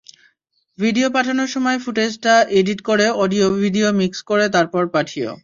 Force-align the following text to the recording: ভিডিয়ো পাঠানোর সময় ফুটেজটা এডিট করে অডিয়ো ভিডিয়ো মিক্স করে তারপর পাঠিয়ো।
ভিডিয়ো 0.79 1.09
পাঠানোর 1.15 1.49
সময় 1.55 1.77
ফুটেজটা 1.83 2.33
এডিট 2.59 2.79
করে 2.89 3.05
অডিয়ো 3.23 3.47
ভিডিয়ো 3.63 3.89
মিক্স 3.99 4.19
করে 4.29 4.45
তারপর 4.55 4.83
পাঠিয়ো। 4.95 5.31